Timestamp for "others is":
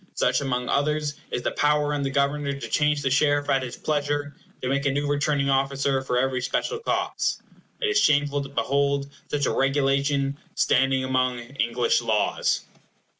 0.67-1.43